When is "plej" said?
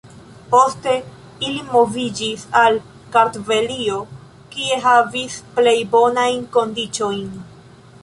5.61-5.79